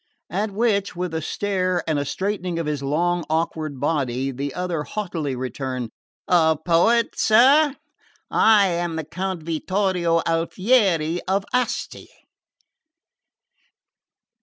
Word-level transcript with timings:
At 0.31 0.49
which, 0.49 0.95
with 0.95 1.13
a 1.13 1.21
stare 1.21 1.83
and 1.87 1.99
a 1.99 2.05
straightening 2.05 2.57
of 2.57 2.65
his 2.65 2.81
long 2.81 3.23
awkward 3.29 3.79
body, 3.79 4.31
the 4.31 4.51
other 4.55 4.81
haughtily 4.81 5.35
returned: 5.35 5.91
"A 6.27 6.57
poet, 6.57 7.09
sir? 7.19 7.75
I 8.31 8.65
am 8.65 8.95
the 8.95 9.05
Count 9.05 9.43
Vittorio 9.43 10.23
Alfieri 10.25 11.21
of 11.27 11.45
Asti." 11.53 12.09